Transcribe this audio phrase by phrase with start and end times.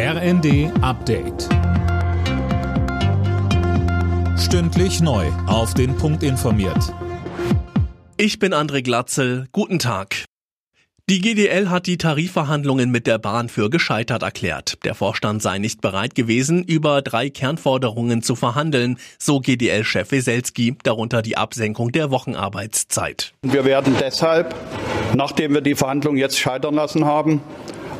[0.00, 1.48] RND Update.
[4.38, 5.26] Stündlich neu.
[5.48, 6.94] Auf den Punkt informiert.
[8.16, 9.48] Ich bin André Glatzel.
[9.50, 10.24] Guten Tag.
[11.10, 14.84] Die GDL hat die Tarifverhandlungen mit der Bahn für gescheitert erklärt.
[14.84, 21.22] Der Vorstand sei nicht bereit gewesen, über drei Kernforderungen zu verhandeln, so GDL-Chef Weselski, darunter
[21.22, 23.32] die Absenkung der Wochenarbeitszeit.
[23.42, 24.54] Wir werden deshalb,
[25.16, 27.40] nachdem wir die Verhandlungen jetzt scheitern lassen haben,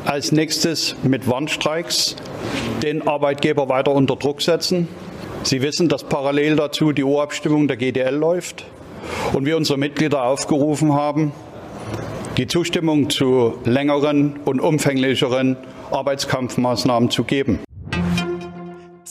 [0.05, 2.15] als nächstes mit Warnstreiks
[2.83, 4.87] den Arbeitgeber weiter unter Druck setzen.
[5.43, 8.65] Sie wissen, dass parallel dazu die Urabstimmung der GDL läuft
[9.33, 11.31] und wir unsere Mitglieder aufgerufen haben,
[12.37, 15.57] die Zustimmung zu längeren und umfänglicheren
[15.91, 17.59] Arbeitskampfmaßnahmen zu geben.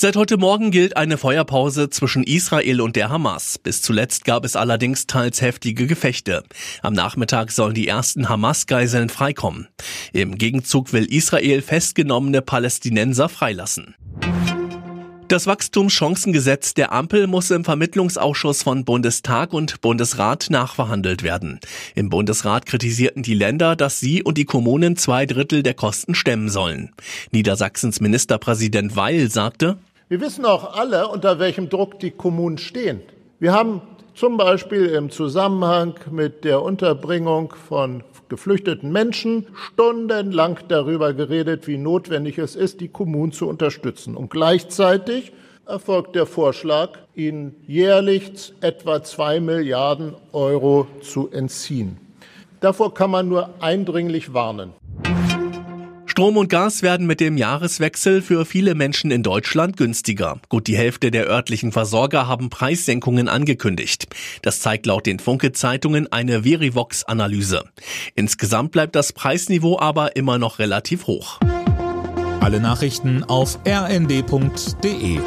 [0.00, 3.58] Seit heute Morgen gilt eine Feuerpause zwischen Israel und der Hamas.
[3.58, 6.44] Bis zuletzt gab es allerdings teils heftige Gefechte.
[6.82, 9.66] Am Nachmittag sollen die ersten Hamas-Geiseln freikommen.
[10.12, 13.96] Im Gegenzug will Israel festgenommene Palästinenser freilassen.
[15.28, 21.60] Das Wachstumschancengesetz der Ampel muss im Vermittlungsausschuss von Bundestag und Bundesrat nachverhandelt werden.
[21.94, 26.48] Im Bundesrat kritisierten die Länder, dass sie und die Kommunen zwei Drittel der Kosten stemmen
[26.48, 26.94] sollen.
[27.30, 29.76] Niedersachsens Ministerpräsident Weil sagte,
[30.08, 33.02] wir wissen auch alle, unter welchem Druck die Kommunen stehen.
[33.38, 33.82] Wir haben
[34.14, 42.38] zum Beispiel im Zusammenhang mit der Unterbringung von geflüchteten Menschen stundenlang darüber geredet, wie notwendig
[42.38, 44.16] es ist, die Kommunen zu unterstützen.
[44.16, 45.32] Und gleichzeitig
[45.66, 51.98] erfolgt der Vorschlag, ihnen jährlich etwa zwei Milliarden Euro zu entziehen.
[52.60, 54.72] Davor kann man nur eindringlich warnen.
[56.18, 60.40] Strom und Gas werden mit dem Jahreswechsel für viele Menschen in Deutschland günstiger.
[60.48, 64.08] Gut die Hälfte der örtlichen Versorger haben Preissenkungen angekündigt.
[64.42, 67.66] Das zeigt laut den Funke-Zeitungen eine Verivox-Analyse.
[68.16, 71.38] Insgesamt bleibt das Preisniveau aber immer noch relativ hoch.
[72.40, 75.20] Alle Nachrichten auf rnd.de